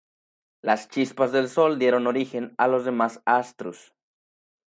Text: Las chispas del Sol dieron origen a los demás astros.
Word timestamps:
Las 0.63 0.89
chispas 0.89 1.31
del 1.31 1.47
Sol 1.47 1.77
dieron 1.77 2.07
origen 2.07 2.55
a 2.57 2.67
los 2.67 2.85
demás 2.85 3.21
astros. 3.25 3.93